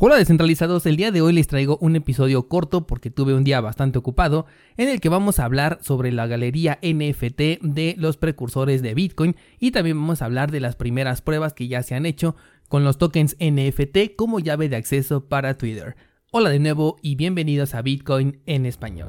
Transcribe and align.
Hola 0.00 0.14
descentralizados, 0.14 0.86
el 0.86 0.96
día 0.96 1.10
de 1.10 1.22
hoy 1.22 1.32
les 1.32 1.48
traigo 1.48 1.76
un 1.80 1.96
episodio 1.96 2.46
corto 2.46 2.86
porque 2.86 3.10
tuve 3.10 3.34
un 3.34 3.42
día 3.42 3.60
bastante 3.60 3.98
ocupado 3.98 4.46
en 4.76 4.88
el 4.88 5.00
que 5.00 5.08
vamos 5.08 5.40
a 5.40 5.44
hablar 5.44 5.80
sobre 5.82 6.12
la 6.12 6.28
galería 6.28 6.78
NFT 6.82 7.60
de 7.62 7.96
los 7.98 8.16
precursores 8.16 8.80
de 8.80 8.94
Bitcoin 8.94 9.34
y 9.58 9.72
también 9.72 9.98
vamos 9.98 10.22
a 10.22 10.26
hablar 10.26 10.52
de 10.52 10.60
las 10.60 10.76
primeras 10.76 11.20
pruebas 11.20 11.52
que 11.52 11.66
ya 11.66 11.82
se 11.82 11.96
han 11.96 12.06
hecho 12.06 12.36
con 12.68 12.84
los 12.84 12.96
tokens 12.96 13.36
NFT 13.40 14.14
como 14.14 14.38
llave 14.38 14.68
de 14.68 14.76
acceso 14.76 15.24
para 15.24 15.58
Twitter. 15.58 15.96
Hola 16.30 16.50
de 16.50 16.60
nuevo 16.60 16.94
y 17.02 17.16
bienvenidos 17.16 17.74
a 17.74 17.82
Bitcoin 17.82 18.40
en 18.46 18.66
español. 18.66 19.08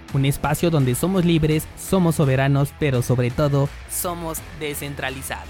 un 0.13 0.25
espacio 0.25 0.69
donde 0.69 0.95
somos 0.95 1.25
libres, 1.25 1.67
somos 1.77 2.15
soberanos, 2.15 2.73
pero 2.79 3.01
sobre 3.01 3.31
todo 3.31 3.69
somos 3.89 4.39
descentralizados. 4.59 5.47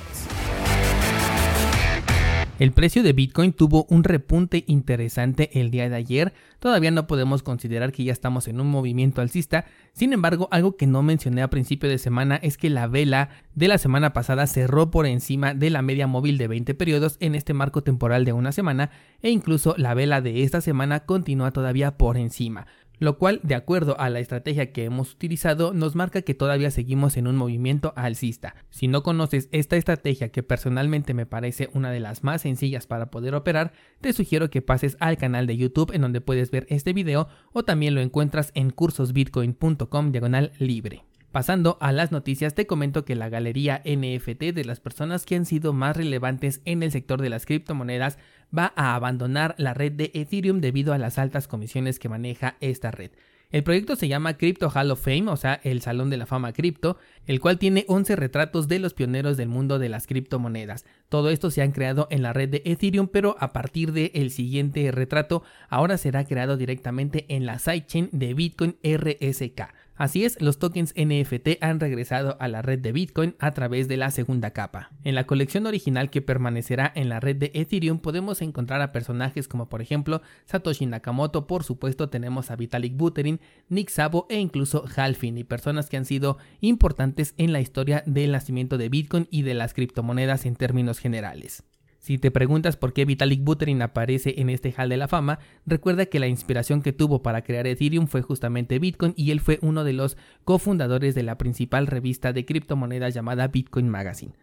El 2.61 2.73
precio 2.73 3.01
de 3.01 3.13
Bitcoin 3.13 3.53
tuvo 3.53 3.87
un 3.89 4.03
repunte 4.03 4.65
interesante 4.67 5.59
el 5.59 5.71
día 5.71 5.89
de 5.89 5.95
ayer. 5.95 6.31
Todavía 6.59 6.91
no 6.91 7.07
podemos 7.07 7.41
considerar 7.41 7.91
que 7.91 8.03
ya 8.03 8.13
estamos 8.13 8.47
en 8.47 8.62
un 8.62 8.70
movimiento 8.70 9.20
alcista. 9.20 9.65
Sin 9.93 10.13
embargo, 10.13 10.48
algo 10.51 10.77
que 10.77 10.85
no 10.85 11.01
mencioné 11.01 11.41
a 11.41 11.49
principio 11.49 11.89
de 11.89 11.98
semana 11.98 12.35
es 12.35 12.57
que 12.57 12.70
la 12.70 12.85
vela 12.85 13.29
de 13.55 13.67
la 13.67 13.79
semana 13.79 14.13
pasada 14.13 14.45
cerró 14.45 14.91
por 14.91 15.07
encima 15.07 15.55
de 15.55 15.71
la 15.71 15.82
media 15.82 16.05
móvil 16.05 16.37
de 16.37 16.48
20 16.48 16.76
periodos 16.76 17.17
en 17.20 17.34
este 17.34 17.55
marco 17.55 17.82
temporal 17.82 18.26
de 18.26 18.34
una 18.34 18.51
semana 18.51 18.91
e 19.23 19.32
incluso 19.32 19.73
la 19.79 19.95
vela 19.95 20.21
de 20.21 20.43
esta 20.43 20.62
semana 20.62 20.99
continúa 20.99 21.49
todavía 21.49 21.98
por 21.98 22.15
encima 22.15 22.67
lo 23.02 23.18
cual, 23.18 23.40
de 23.41 23.55
acuerdo 23.55 23.99
a 23.99 24.12
la 24.12 24.20
estrategia 24.20 24.71
que 24.71 24.85
hemos 24.85 25.13
utilizado, 25.13 25.74
nos 25.74 25.96
marca 25.96 26.21
que 26.21 26.35
todavía 26.35 26.70
seguimos 26.70 27.18
en 27.18 27.26
un 27.26 27.35
movimiento 27.35 27.94
alcista. 27.96 28.54
Si 28.70 28.88
no 28.88 29.02
conoces 29.02 29.49
esta 29.52 29.76
estrategia 29.76 30.30
que 30.30 30.44
personalmente 30.44 31.16
me 31.16 31.26
parece 31.26 31.72
una 31.74 31.90
de 31.90 31.99
las 31.99 32.24
más 32.24 32.44
sencillas 32.44 32.85
para 32.85 33.10
poder 33.10 33.34
operar, 33.34 33.74
te 34.02 34.13
sugiero 34.13 34.52
que 34.52 34.62
pases 34.62 34.98
al 34.99 35.18
canal 35.18 35.48
de 35.48 35.57
YouTube 35.57 35.96
en 35.96 36.02
donde 36.02 36.22
puedes 36.22 36.52
ver 36.52 36.68
este 36.70 36.94
video 36.94 37.27
o 37.54 37.63
también 37.63 37.96
lo 37.96 38.02
encuentras 38.02 38.52
en 38.54 38.70
cursosbitcoin.com 38.70 40.12
diagonal 40.12 40.52
libre. 40.60 41.04
Pasando 41.32 41.77
a 41.79 41.93
las 41.93 42.12
noticias, 42.12 42.55
te 42.55 42.68
comento 42.68 43.05
que 43.05 43.15
la 43.15 43.29
galería 43.29 43.82
NFT 43.85 44.54
de 44.54 44.65
las 44.65 44.82
personas 44.82 45.26
que 45.26 45.35
han 45.35 45.46
sido 45.46 45.71
más 45.71 45.96
relevantes 45.96 46.62
en 46.65 46.84
el 46.84 46.91
sector 46.91 47.21
de 47.21 47.29
las 47.29 47.46
criptomonedas 47.46 48.18
va 48.55 48.73
a 48.76 48.96
abandonar 48.96 49.55
la 49.57 49.73
red 49.73 49.93
de 49.93 50.12
Ethereum 50.13 50.60
debido 50.60 50.91
a 50.93 50.98
las 50.98 51.18
altas 51.18 51.48
comisiones 51.48 51.99
que 51.99 52.10
maneja 52.10 52.57
esta 52.60 52.91
red. 52.91 53.12
El 53.49 53.63
proyecto 53.63 53.96
se 53.96 54.10
llama 54.10 54.38
Crypto 54.38 54.70
Hall 54.70 54.91
of 54.91 55.04
Fame, 55.04 55.29
o 55.29 55.38
sea, 55.38 55.60
el 55.63 55.82
Salón 55.82 56.10
de 56.10 56.18
la 56.18 56.26
Fama 56.26 56.51
Cripto, 56.51 56.98
el 57.27 57.40
cual 57.40 57.60
tiene 57.60 57.85
11 57.88 58.16
retratos 58.18 58.68
de 58.68 58.79
los 58.79 58.93
pioneros 58.93 59.38
del 59.38 59.49
mundo 59.49 59.79
de 59.79 59.90
las 59.90 60.07
criptomonedas. 60.07 60.85
Todo 61.07 61.29
esto 61.29 61.49
se 61.49 61.62
han 61.62 61.71
creado 61.71 62.07
en 62.12 62.23
la 62.23 62.34
red 62.34 62.49
de 62.49 62.62
Ethereum, 62.66 63.07
pero 63.07 63.38
a 63.40 63.51
partir 63.51 63.93
del 63.93 64.31
siguiente 64.31 64.90
retrato 64.91 65.44
ahora 65.69 65.97
será 65.97 66.25
creado 66.25 66.56
directamente 66.56 67.25
en 67.29 67.45
la 67.45 67.59
sidechain 67.59 68.09
de 68.12 68.34
Bitcoin 68.34 68.78
RSK. 68.84 69.62
Así 69.95 70.25
es, 70.25 70.41
los 70.41 70.57
tokens 70.57 70.94
NFT 70.95 71.61
han 71.61 71.79
regresado 71.79 72.38
a 72.39 72.47
la 72.47 72.61
red 72.61 72.79
de 72.79 72.91
Bitcoin 72.91 73.35
a 73.39 73.51
través 73.51 73.88
de 73.88 73.97
la 73.97 74.09
segunda 74.09 74.51
capa. 74.51 74.89
En 75.03 75.16
la 75.16 75.25
colección 75.25 75.67
original 75.67 76.09
que 76.09 76.21
permanecerá 76.21 76.91
en 76.95 77.09
la 77.09 77.19
red 77.19 77.35
de 77.35 77.51
Ethereum 77.53 77.99
podemos 77.99 78.41
encontrar 78.41 78.81
a 78.81 78.91
personajes 78.91 79.47
como 79.47 79.69
por 79.69 79.81
ejemplo 79.81 80.21
Satoshi 80.45 80.85
Nakamoto, 80.85 81.45
por 81.45 81.63
supuesto 81.63 82.09
tenemos 82.09 82.51
a 82.51 82.55
Vitalik 82.55 82.95
Buterin, 82.95 83.39
Nick 83.69 83.89
Szabo 83.89 84.25
e 84.29 84.39
incluso 84.39 84.85
Halfin 84.95 85.38
y 85.38 85.43
personas 85.43 85.89
que 85.89 85.97
han 85.97 86.05
sido 86.05 86.37
importantes 86.61 87.35
en 87.37 87.53
la 87.53 87.61
historia 87.61 88.03
del 88.05 88.31
nacimiento 88.31 88.77
de 88.77 88.89
Bitcoin 88.89 89.27
y 89.29 89.43
de 89.43 89.53
las 89.53 89.73
criptomonedas 89.73 90.45
en 90.45 90.55
términos 90.55 90.99
generales. 90.99 91.63
Si 92.01 92.17
te 92.17 92.31
preguntas 92.31 92.78
por 92.78 92.94
qué 92.94 93.06
Vitalik 93.06 93.44
Buterin 93.44 93.84
aparece 93.84 94.34
en 94.41 94.50
este 94.50 94.73
hall 94.75 94.89
de 94.89 94.97
la 94.97 95.07
fama, 95.07 95.38
recuerda 95.67 96.07
que 96.07 96.19
la 96.19 96.28
inspiración 96.28 96.81
que 96.81 96.94
tuvo 96.94 97.22
para 97.22 97.44
crear 97.44 97.67
Ethereum 97.67 98.07
fue 98.07 98.23
justamente 98.23 98.79
Bitcoin 98.79 99.13
y 99.16 99.29
él 99.29 99.39
fue 99.39 99.59
uno 99.62 99.84
de 99.84 99.94
los 99.94 100.17
cofundadores 100.44 101.13
de 101.13 101.22
la 101.22 101.38
principal 101.38 101.85
revista 101.85 102.34
de 102.34 102.44
criptomonedas 102.44 103.13
llamada 103.13 103.50
Bitcoin 103.50 103.88
Magazine. 103.88 104.34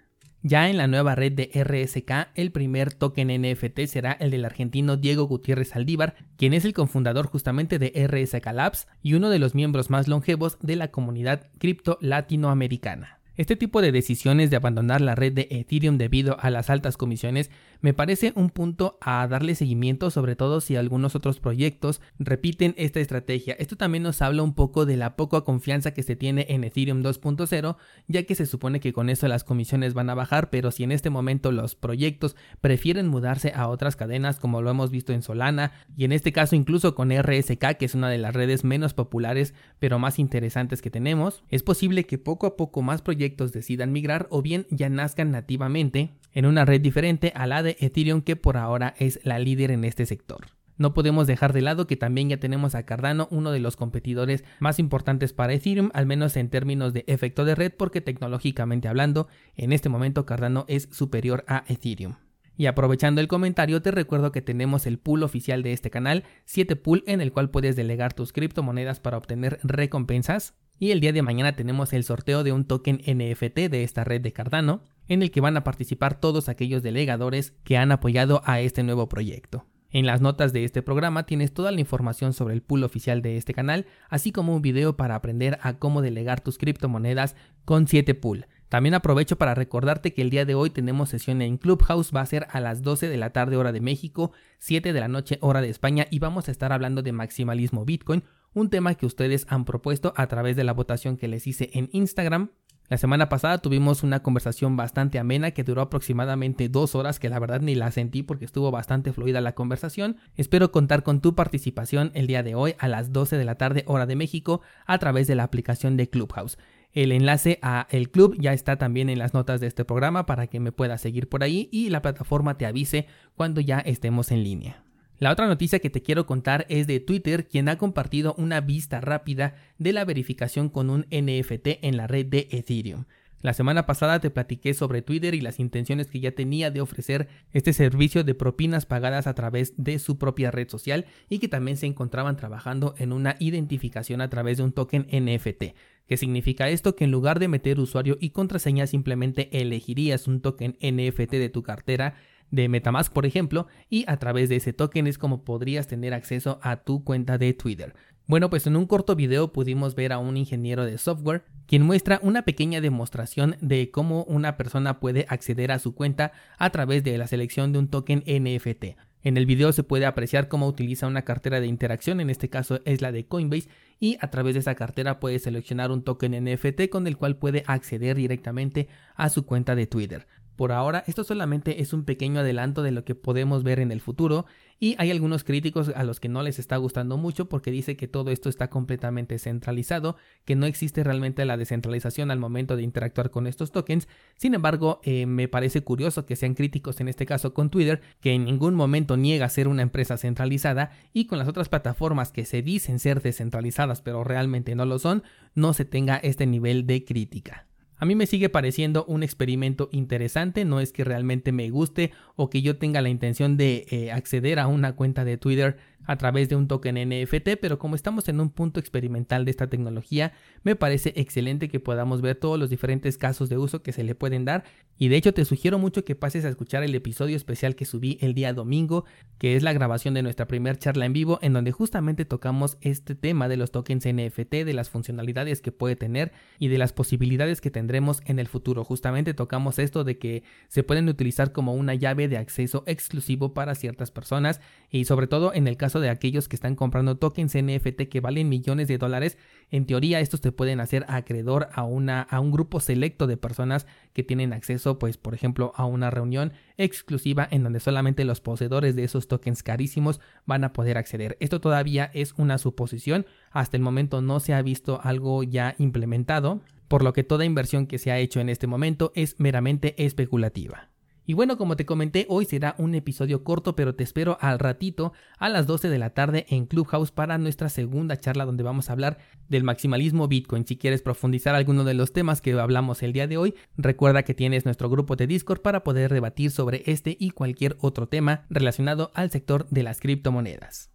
Ya 0.41 0.71
en 0.71 0.77
la 0.77 0.87
nueva 0.87 1.17
red 1.17 1.33
de 1.33 1.51
RSK, 1.53 2.31
el 2.37 2.53
primer 2.53 2.95
token 2.95 3.43
NFT 3.43 3.87
será 3.87 4.13
el 4.13 4.31
del 4.31 4.45
argentino 4.45 4.97
Diego 4.97 5.25
Gutiérrez 5.25 5.75
Aldívar, 5.75 6.15
quien 6.37 6.55
es 6.55 6.65
el 6.65 6.75
cofundador 6.75 7.27
justamente 7.27 7.81
de 7.81 8.07
RSK 8.07 8.53
Labs 8.53 8.87
y 9.03 9.15
uno 9.15 9.31
de 9.31 9.41
los 9.41 9.57
miembros 9.57 9.91
más 9.91 10.07
longevos 10.07 10.59
de 10.63 10.77
la 10.77 10.93
comunidad 10.93 11.51
cripto 11.59 11.99
latinoamericana. 12.01 13.18
Este 13.38 13.54
tipo 13.54 13.81
de 13.82 13.93
decisiones 13.93 14.50
de 14.50 14.56
abandonar 14.56 15.00
la 15.00 15.15
red 15.15 15.32
de 15.32 15.47
Ethereum 15.53 15.97
debido 15.97 16.37
a 16.41 16.50
las 16.50 16.71
altas 16.71 16.97
comisiones 16.97 17.53
me 17.81 17.94
parece 17.94 18.32
un 18.34 18.50
punto 18.50 18.99
a 19.00 19.25
darle 19.28 19.54
seguimiento, 19.54 20.10
sobre 20.10 20.34
todo 20.34 20.60
si 20.60 20.75
algunos 20.75 21.15
otros 21.15 21.38
proyectos 21.38 22.00
repiten 22.19 22.75
esta 22.76 22.99
estrategia. 22.99 23.54
Esto 23.60 23.76
también 23.76 24.03
nos 24.03 24.22
habla 24.22 24.43
un 24.43 24.54
poco 24.54 24.87
de 24.87 24.97
la 24.97 25.15
poca 25.15 25.43
confianza 25.43 25.94
que 25.94 26.03
se 26.03 26.16
tiene 26.16 26.47
en 26.49 26.65
Ethereum 26.65 27.04
2.0, 27.04 27.76
ya 28.09 28.25
que 28.25 28.34
se 28.34 28.44
supone 28.44 28.81
que 28.81 28.93
con 28.93 29.09
eso 29.09 29.28
las 29.28 29.44
comisiones 29.44 29.94
van 29.94 30.10
a 30.10 30.16
bajar, 30.16 30.50
pero 30.50 30.72
si 30.72 30.82
en 30.82 30.91
este 30.91 31.09
momento 31.09 31.53
los 31.53 31.76
proyectos 31.76 32.34
prefieren 32.60 33.06
mudarse 33.06 33.53
a 33.55 33.69
otras 33.69 33.94
cadenas, 33.94 34.41
como 34.41 34.62
lo 34.62 34.70
hemos 34.70 34.91
visto 34.91 35.12
en 35.12 35.22
Solana, 35.22 35.70
y 35.97 36.03
en 36.05 36.10
este 36.10 36.32
caso 36.32 36.56
incluso 36.56 36.97
con 36.97 37.16
RSK, 37.16 37.76
que 37.78 37.84
es 37.84 37.94
una 37.94 38.10
de 38.10 38.19
las 38.19 38.34
redes 38.34 38.65
menos 38.65 38.94
populares 38.94 39.55
pero 39.78 40.00
más 40.00 40.19
interesantes 40.19 40.82
que 40.82 40.91
tenemos, 40.91 41.44
es 41.50 41.62
posible 41.62 42.03
que 42.03 42.19
poco 42.19 42.49
a 42.49 42.56
poco 42.56 42.82
más 42.82 43.00
proyectos 43.00 43.28
decidan 43.37 43.93
migrar 43.93 44.27
o 44.31 44.43
bien 44.43 44.66
ya 44.71 44.89
nazcan 44.89 45.31
nativamente 45.31 46.11
en 46.33 46.47
una 46.47 46.65
red 46.65 46.81
diferente 46.81 47.33
a 47.34 47.47
la 47.47 47.62
de 47.62 47.77
Ethereum 47.81 48.22
que 48.22 48.37
por 48.37 48.56
ahora 48.56 48.94
es 48.99 49.21
la 49.25 49.39
líder 49.39 49.71
en 49.71 49.84
este 49.84 50.06
sector. 50.06 50.47
No 50.78 50.94
podemos 50.94 51.27
dejar 51.27 51.53
de 51.53 51.61
lado 51.61 51.88
que 51.88 51.97
también 51.97 52.28
ya 52.28 52.38
tenemos 52.38 52.77
a 52.77 52.84
Cardano, 52.84 53.27
uno 53.33 53.50
de 53.50 53.59
los 53.59 53.75
competidores 53.75 54.44
más 54.61 54.78
importantes 54.78 55.33
para 55.33 55.53
Ethereum, 55.53 55.91
al 55.93 56.06
menos 56.06 56.37
en 56.37 56.50
términos 56.50 56.93
de 56.93 57.05
efecto 57.09 57.44
de 57.44 57.56
red, 57.56 57.72
porque 57.77 58.00
tecnológicamente 58.00 58.87
hablando, 58.87 59.27
en 59.56 59.72
este 59.72 59.88
momento 59.88 60.25
Cardano 60.25 60.65
es 60.69 60.88
superior 60.93 61.44
a 61.49 61.65
Ethereum. 61.67 62.15
Y 62.56 62.67
aprovechando 62.67 63.21
el 63.21 63.28
comentario, 63.28 63.83
te 63.83 63.91
recuerdo 63.91 64.33
que 64.33 64.43
tenemos 64.43 64.87
el 64.87 64.99
pool 64.99 65.22
oficial 65.22 65.62
de 65.62 65.72
este 65.72 65.91
canal, 65.91 66.25
7 66.44 66.77
pool 66.77 67.05
en 67.06 67.21
el 67.21 67.33
cual 67.33 67.50
puedes 67.50 67.77
delegar 67.77 68.15
tus 68.15 68.33
criptomonedas 68.33 68.99
para 68.99 69.17
obtener 69.17 69.61
recompensas. 69.62 70.55
Y 70.78 70.93
el 70.93 71.00
día 71.00 71.12
de 71.12 71.22
mañana 71.22 71.56
tenemos 71.56 71.93
el 71.93 72.05
sorteo 72.05 72.44
de 72.44 72.53
un 72.53 72.65
token 72.65 72.99
NFT 72.99 73.69
de 73.69 73.83
esta 73.83 74.05
red 74.05 74.21
de 74.21 74.33
Cardano 74.33 74.83
en 75.09 75.22
el 75.22 75.31
que 75.31 75.41
van 75.41 75.56
a 75.56 75.65
participar 75.65 76.21
todos 76.21 76.49
aquellos 76.49 76.83
delegadores 76.83 77.53
que 77.65 77.77
han 77.77 77.91
apoyado 77.91 78.43
a 78.44 78.61
este 78.61 78.84
nuevo 78.84 79.09
proyecto. 79.09 79.67
En 79.91 80.06
las 80.06 80.21
notas 80.21 80.53
de 80.53 80.65
este 80.65 80.83
programa 80.83 81.25
tienes 81.25 81.53
toda 81.53 81.72
la 81.72 81.81
información 81.81 82.34
sobre 82.34 82.55
el 82.55 82.62
pool 82.62 82.84
oficial 82.84 83.22
de 83.22 83.38
este 83.38 83.55
canal, 83.55 83.87
así 84.11 84.33
como 84.33 84.55
un 84.55 84.61
video 84.61 84.97
para 84.97 85.15
aprender 85.15 85.59
a 85.62 85.78
cómo 85.78 86.03
delegar 86.03 86.43
tus 86.43 86.59
criptomonedas 86.59 87.37
con 87.65 87.88
7 87.88 88.15
pool. 88.15 88.47
También 88.69 88.94
aprovecho 88.94 89.37
para 89.37 89.55
recordarte 89.55 90.12
que 90.12 90.21
el 90.21 90.28
día 90.28 90.44
de 90.44 90.55
hoy 90.55 90.69
tenemos 90.69 91.09
sesión 91.09 91.41
en 91.41 91.56
Clubhouse, 91.56 92.15
va 92.15 92.21
a 92.21 92.27
ser 92.27 92.47
a 92.50 92.61
las 92.61 92.83
12 92.83 93.09
de 93.09 93.17
la 93.17 93.31
tarde 93.31 93.56
hora 93.56 93.72
de 93.72 93.81
México, 93.81 94.33
7 94.59 94.93
de 94.93 95.00
la 95.00 95.09
noche 95.09 95.38
hora 95.41 95.62
de 95.62 95.71
España 95.71 96.06
y 96.11 96.19
vamos 96.19 96.49
a 96.49 96.50
estar 96.50 96.70
hablando 96.70 97.03
de 97.03 97.12
maximalismo 97.12 97.87
Bitcoin, 97.87 98.25
un 98.55 98.71
tema 98.71 98.95
que 98.95 99.06
ustedes 99.06 99.47
han 99.49 99.65
propuesto 99.65 100.12
a 100.17 100.27
través 100.27 100.56
de 100.56 100.65
la 100.65 100.73
votación 100.73 101.17
que 101.17 101.29
les 101.29 101.47
hice 101.47 101.71
en 101.73 101.89
Instagram. 101.93 102.50
La 102.89 102.97
semana 102.97 103.29
pasada 103.29 103.59
tuvimos 103.59 104.03
una 104.03 104.23
conversación 104.23 104.77
bastante 104.77 105.19
amena 105.19 105.50
que 105.50 105.62
duró 105.62 105.83
aproximadamente 105.83 106.71
dos 106.71 106.95
horas 106.95 107.19
que 107.19 107.29
la 107.29 107.39
verdad 107.39 107.61
ni 107.61 107.75
la 107.75 107.91
sentí 107.91 108.23
porque 108.23 108.47
estuvo 108.47 108.71
bastante 108.71 109.12
fluida 109.12 109.43
la 109.43 109.55
conversación. 109.55 110.17
Espero 110.37 110.73
contar 110.73 111.03
con 111.03 111.21
tu 111.21 111.35
participación 111.35 112.11
el 112.15 112.27
día 112.27 112.43
de 112.43 112.55
hoy 112.55 112.77
a 112.79 112.89
las 112.89 113.12
12 113.12 113.37
de 113.37 113.45
la 113.45 113.56
tarde 113.56 113.85
hora 113.87 114.06
de 114.06 114.17
México 114.17 114.62
a 114.87 114.99
través 114.99 115.27
de 115.27 115.35
la 115.35 115.43
aplicación 115.43 115.99
de 115.99 116.09
Clubhouse. 116.09 116.56
El 116.93 117.12
enlace 117.12 117.59
a 117.61 117.87
el 117.91 118.11
club 118.11 118.35
ya 118.41 118.55
está 118.55 118.77
también 118.77 119.11
en 119.11 119.19
las 119.19 119.35
notas 119.35 119.61
de 119.61 119.67
este 119.67 119.85
programa 119.85 120.25
para 120.25 120.47
que 120.47 120.59
me 120.59 120.73
puedas 120.73 121.03
seguir 121.03 121.29
por 121.29 121.43
ahí 121.43 121.69
y 121.71 121.91
la 121.91 122.01
plataforma 122.01 122.56
te 122.56 122.65
avise 122.65 123.06
cuando 123.35 123.61
ya 123.61 123.81
estemos 123.81 124.33
en 124.33 124.43
línea. 124.43 124.88
La 125.19 125.32
otra 125.32 125.49
noticia 125.49 125.81
que 125.81 125.91
te 125.91 126.00
quiero 126.00 126.26
contar 126.26 126.65
es 126.69 126.87
de 126.87 127.00
Twitter, 127.00 127.49
quien 127.49 127.69
ha 127.69 127.76
compartido 127.76 128.35
una 128.38 128.61
vista 128.61 129.00
rápida 129.00 129.56
de 129.76 129.93
la 129.93 130.05
verificación 130.05 130.69
con 130.69 130.91
un 130.91 131.06
NFT 131.11 131.82
en 131.82 131.97
la 131.97 132.06
red 132.06 132.26
de 132.26 132.47
Ethereum. 132.53 133.05
La 133.41 133.53
semana 133.53 133.85
pasada 133.85 134.20
te 134.20 134.31
platiqué 134.31 134.75
sobre 134.75 135.03
Twitter 135.03 135.35
y 135.35 135.41
las 135.41 135.59
intenciones 135.59 136.09
que 136.09 136.20
ya 136.20 136.32
tenía 136.32 136.70
de 136.70 136.81
ofrecer 136.81 137.29
este 137.53 137.73
servicio 137.73 138.23
de 138.23 138.35
propinas 138.35 138.87
pagadas 138.87 139.26
a 139.26 139.35
través 139.35 139.75
de 139.76 139.99
su 139.99 140.19
propia 140.19 140.53
red 140.53 140.69
social 140.69 141.06
y 141.29 141.41
que 141.41 141.49
también 141.49 141.76
se 141.76 141.87
encontraban 141.87 142.37
trabajando 142.37 142.94
en 142.99 143.12
una 143.12 143.37
identificación 143.41 144.20
a 144.20 144.31
través 144.31 144.59
de 144.59 144.65
un 144.65 144.73
token 144.73 145.06
NFT. 145.12 145.65
¿Qué 146.09 146.17
significa 146.17 146.69
esto? 146.69 146.97
Que 146.97 147.05
en 147.05 147.11
lugar 147.11 147.38
de 147.38 147.49
meter 147.49 147.79
usuario 147.79 148.19
y 148.20 148.31
contraseña 148.31 148.87
simplemente 148.87 149.61
elegirías 149.61 150.26
un 150.26 150.41
token 150.41 150.76
NFT 150.81 151.32
de 151.32 151.49
tu 151.49 151.62
cartera 151.62 152.15
de 152.50 152.69
Metamask, 152.69 153.12
por 153.12 153.27
ejemplo, 153.27 153.67
y 153.89 154.05
a 154.09 154.19
través 154.19 154.49
de 154.49 154.56
ese 154.56 154.73
token 154.73 155.06
es 155.06 155.19
como 155.19 155.45
podrías 155.45 155.87
tener 155.87 156.15
acceso 156.15 156.59
a 156.62 156.77
tu 156.77 157.05
cuenta 157.05 157.39
de 157.39 157.53
Twitter. 157.55 157.95
Bueno, 158.27 158.50
pues 158.50 158.67
en 158.67 158.77
un 158.77 158.87
corto 158.87 159.17
video 159.17 159.53
pudimos 159.53 159.95
ver 159.95 160.12
a 160.12 160.19
un 160.19 160.37
ingeniero 160.37 160.85
de 160.85 160.99
software 160.99 161.45
quien 161.67 161.83
muestra 161.83 162.21
una 162.23 162.43
pequeña 162.43 162.81
demostración 162.81 163.56
de 163.61 163.91
cómo 163.91 164.25
una 164.25 164.56
persona 164.56 165.00
puede 165.00 165.25
acceder 165.29 165.73
a 165.73 165.79
su 165.79 165.95
cuenta 165.95 166.33
a 166.59 166.71
través 166.71 167.05
de 167.05 167.17
la 167.17 167.27
selección 167.27 167.73
de 167.73 167.79
un 167.79 167.89
token 167.89 168.25
NFT. 168.27 168.97
En 169.23 169.37
el 169.37 169.47
video 169.47 169.73
se 169.73 169.83
puede 169.83 170.06
apreciar 170.06 170.49
cómo 170.49 170.69
utiliza 170.69 171.06
una 171.06 171.23
cartera 171.23 171.61
de 171.61 171.67
interacción, 171.67 172.21
en 172.21 172.31
este 172.31 172.49
caso 172.49 172.81
es 172.85 173.03
la 173.03 173.12
de 173.12 173.27
Coinbase, 173.27 173.69
y 173.99 174.17
a 174.21 174.31
través 174.31 174.55
de 174.55 174.61
esa 174.61 174.75
cartera 174.75 175.21
puede 175.21 175.39
seleccionar 175.39 175.91
un 175.91 176.03
token 176.03 176.44
NFT 176.44 176.89
con 176.91 177.06
el 177.06 177.17
cual 177.17 177.37
puede 177.37 177.65
acceder 177.67 178.17
directamente 178.17 178.89
a 179.17 179.29
su 179.29 179.44
cuenta 179.44 179.75
de 179.75 179.87
Twitter. 179.87 180.27
Por 180.58 180.72
ahora, 180.72 181.05
esto 181.06 181.22
solamente 181.22 181.82
es 181.82 181.93
un 181.93 182.02
pequeño 182.02 182.40
adelanto 182.40 182.82
de 182.82 182.90
lo 182.90 183.05
que 183.05 183.14
podemos 183.14 183.62
ver 183.62 183.78
en 183.78 183.93
el 183.93 184.00
futuro 184.00 184.44
y 184.81 184.96
hay 184.99 185.12
algunos 185.12 185.44
críticos 185.44 185.93
a 185.94 186.02
los 186.02 186.19
que 186.19 186.28
no 186.28 186.43
les 186.43 186.58
está 186.58 186.76
gustando 186.78 187.16
mucho 187.16 187.49
porque 187.49 187.70
dice 187.70 187.96
que 187.96 188.08
todo 188.08 188.32
esto 188.32 188.49
está 188.49 188.69
completamente 188.69 189.38
centralizado, 189.38 190.16
que 190.44 190.56
no 190.56 190.66
existe 190.66 191.05
realmente 191.05 191.44
la 191.44 191.56
descentralización 191.56 192.32
al 192.32 192.40
momento 192.40 192.75
de 192.75 192.82
interactuar 192.82 193.31
con 193.31 193.46
estos 193.46 193.70
tokens. 193.70 194.08
Sin 194.37 194.52
embargo, 194.52 194.99
eh, 195.05 195.26
me 195.26 195.46
parece 195.46 195.82
curioso 195.82 196.26
que 196.26 196.34
sean 196.34 196.55
críticos 196.55 197.00
en 197.00 197.06
este 197.06 197.25
caso 197.25 197.55
con 197.55 197.70
Twitter, 197.70 198.00
que 198.20 198.32
en 198.32 198.46
ningún 198.46 198.75
momento 198.75 199.16
niega 199.16 199.49
ser 199.50 199.69
una 199.69 199.82
empresa 199.82 200.16
centralizada 200.16 200.90
y 201.12 201.26
con 201.26 201.38
las 201.38 201.46
otras 201.46 201.69
plataformas 201.69 202.32
que 202.32 202.44
se 202.44 202.62
dicen 202.62 202.99
ser 202.99 203.22
descentralizadas 203.22 204.00
pero 204.00 204.25
realmente 204.25 204.75
no 204.75 204.87
lo 204.87 204.99
son, 204.99 205.22
no 205.55 205.72
se 205.72 205.84
tenga 205.84 206.16
este 206.16 206.49
nivel 206.49 206.84
de 206.84 207.05
crítica. 207.05 207.69
A 207.99 208.05
mí 208.05 208.15
me 208.15 208.27
sigue 208.27 208.49
pareciendo 208.49 209.05
un 209.06 209.23
experimento 209.25 209.89
interesante, 209.91 210.65
no 210.65 210.79
es 210.81 210.93
que 210.93 211.03
realmente 211.03 211.50
me 211.50 211.69
guste 211.71 212.12
o 212.37 212.49
que 212.49 212.62
yo 212.62 212.79
tenga 212.79 213.03
la 213.03 213.09
intención 213.09 213.56
de 213.56 213.87
eh, 213.91 214.12
acceder 214.12 214.61
a 214.61 214.69
una 214.69 214.95
cuenta 214.95 215.25
de 215.25 215.37
Twitter 215.37 215.79
a 216.06 216.17
través 216.17 216.49
de 216.49 216.56
un 216.56 216.69
token 216.69 216.97
NFT, 216.97 217.59
pero 217.61 217.79
como 217.79 217.95
estamos 217.95 218.29
en 218.29 218.41
un 218.41 218.50
punto 218.50 218.81
experimental 218.81 219.45
de 219.45 219.50
esta 219.50 219.69
tecnología, 219.69 220.33
me 220.62 220.77
parece 220.77 221.12
excelente 221.17 221.69
que 221.69 221.81
podamos 221.81 222.23
ver 222.23 222.37
todos 222.37 222.59
los 222.59 222.71
diferentes 222.71 223.19
casos 223.19 223.49
de 223.49 223.59
uso 223.59 223.83
que 223.83 223.93
se 223.93 224.05
le 224.05 224.15
pueden 224.15 224.45
dar 224.45 224.65
y 224.99 225.09
de 225.09 225.17
hecho 225.17 225.33
te 225.33 225.45
sugiero 225.45 225.79
mucho 225.79 226.05
que 226.05 226.17
pases 226.17 226.45
a 226.45 226.49
escuchar 226.49 226.83
el 226.83 226.95
episodio 226.95 227.37
especial 227.37 227.77
que 227.77 227.85
subí 227.85 228.19
el 228.21 228.35
día 228.35 228.53
domingo, 228.53 229.05
que 229.39 229.55
es 229.55 229.62
la 229.62 229.73
grabación 229.73 230.15
de 230.15 230.23
nuestra 230.23 230.49
primera 230.49 230.77
charla 230.77 231.06
en 231.06 231.12
vivo 231.12 231.39
en 231.41 231.53
donde 231.53 231.71
justamente 231.71 232.25
tocamos 232.25 232.79
este 232.81 233.15
tema 233.15 233.49
de 233.49 233.56
los 233.56 233.71
tokens 233.71 234.06
NFT, 234.06 234.65
de 234.65 234.75
las 234.75 234.91
funcionalidades 234.91 235.62
que 235.62 235.71
puede 235.71 235.94
tener 235.94 236.33
y 236.59 236.69
de 236.69 236.79
las 236.79 236.93
posibilidades 236.93 237.61
que 237.61 237.71
tendremos 237.71 238.21
en 238.25 238.41
el 238.41 238.49
futuro. 238.49 238.83
Justamente 238.83 239.35
tocamos 239.35 239.79
esto 239.79 240.03
de 240.03 240.19
que 240.19 240.43
se 240.67 240.83
pueden 240.83 241.09
utilizar 241.09 241.53
como 241.53 241.75
una 241.75 241.94
llave 241.94 242.27
de 242.27 242.39
acceso 242.39 242.83
exclusivo 242.87 243.55
para 243.55 243.77
ciertas 243.77 244.11
personas 244.11 244.61
y 244.91 245.05
sobre 245.05 245.29
todo 245.29 245.55
en 245.55 245.69
el 245.69 245.77
de 245.94 246.11
aquellos 246.11 246.49
que 246.49 246.56
están 246.56 246.76
comprando 246.76 247.17
tokens 247.17 247.55
NFT 247.56 248.02
que 248.11 248.20
valen 248.20 248.49
millones 248.49 248.87
de 248.88 248.99
dólares, 248.99 249.38
en 249.70 249.87
teoría 249.87 250.20
estos 250.20 250.43
te 250.43 250.52
pueden 250.52 250.81
hacer 250.81 251.06
acreedor 251.08 251.69
a, 251.73 251.85
una, 251.85 252.23
a 252.23 252.40
un 252.40 252.50
grupo 252.50 252.81
selecto 252.81 253.26
de 253.26 253.38
personas 253.38 253.87
que 254.12 254.23
tienen 254.23 254.52
acceso, 254.52 254.99
pues 254.99 255.17
por 255.17 255.35
ejemplo, 255.35 255.73
a 255.75 255.87
una 255.87 256.11
reunión 256.11 256.52
exclusiva 256.76 257.49
en 257.50 257.62
donde 257.62 257.81
solamente 257.81 258.25
los 258.25 258.40
poseedores 258.40 258.94
de 258.94 259.05
esos 259.05 259.26
tokens 259.26 259.62
carísimos 259.62 260.20
van 260.44 260.64
a 260.64 260.73
poder 260.75 260.99
acceder. 260.99 261.38
Esto 261.40 261.61
todavía 261.61 262.11
es 262.12 262.34
una 262.37 262.58
suposición, 262.58 263.25
hasta 263.50 263.79
el 263.79 263.82
momento 263.82 264.20
no 264.20 264.41
se 264.41 264.52
ha 264.52 264.61
visto 264.61 265.00
algo 265.02 265.43
ya 265.43 265.75
implementado, 265.79 266.61
por 266.88 267.02
lo 267.02 267.12
que 267.12 267.25
toda 267.25 267.44
inversión 267.44 267.87
que 267.87 267.99
se 267.99 268.11
ha 268.11 268.19
hecho 268.19 268.41
en 268.41 268.49
este 268.49 268.67
momento 268.67 269.12
es 269.14 269.37
meramente 269.38 269.94
especulativa. 270.05 270.91
Y 271.29 271.35
bueno, 271.35 271.59
como 271.59 271.77
te 271.77 271.85
comenté, 271.85 272.25
hoy 272.31 272.47
será 272.47 272.75
un 272.79 272.95
episodio 272.95 273.45
corto, 273.45 273.77
pero 273.77 273.95
te 273.95 274.03
espero 274.03 274.39
al 274.41 274.59
ratito 274.59 275.13
a 275.37 275.51
las 275.51 275.67
12 275.67 275.91
de 275.91 275.99
la 275.99 276.15
tarde 276.15 276.47
en 276.49 276.65
Clubhouse 276.65 277.11
para 277.11 277.37
nuestra 277.37 277.69
segunda 277.69 278.17
charla 278.17 278.47
donde 278.47 278.63
vamos 278.63 278.89
a 278.89 278.95
hablar 278.95 279.19
del 279.47 279.63
maximalismo 279.63 280.27
Bitcoin. 280.27 280.67
Si 280.67 280.79
quieres 280.79 281.03
profundizar 281.03 281.55
alguno 281.55 281.85
de 281.85 281.93
los 281.93 282.15
temas 282.15 282.41
que 282.41 282.59
hablamos 282.59 283.03
el 283.03 283.13
día 283.13 283.27
de 283.27 283.37
hoy, 283.37 283.55
recuerda 283.77 284.23
que 284.23 284.33
tienes 284.33 284.65
nuestro 284.65 284.89
grupo 284.89 285.17
de 285.17 285.27
Discord 285.27 285.61
para 285.61 285.85
poder 285.85 286.15
debatir 286.15 286.51
sobre 286.51 286.83
este 286.87 287.15
y 287.21 287.29
cualquier 287.29 287.77
otro 287.83 288.09
tema 288.09 288.47
relacionado 288.49 289.11
al 289.13 289.31
sector 289.31 289.69
de 289.69 289.83
las 289.83 290.01
criptomonedas. 290.01 290.87